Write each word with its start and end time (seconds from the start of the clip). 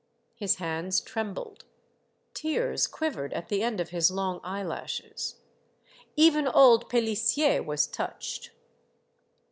His 0.33 0.55
hands 0.55 0.99
trembled. 0.99 1.65
Tears 2.33 2.87
quiv 2.87 3.13
ered 3.17 3.33
at 3.35 3.49
the 3.49 3.61
end 3.61 3.79
of 3.79 3.89
his 3.89 4.09
long 4.09 4.39
eyelashes. 4.43 5.35
Even 6.15 6.47
old 6.47 6.89
Pelissier 6.89 7.63
was 7.63 7.85
touched. 7.85 8.49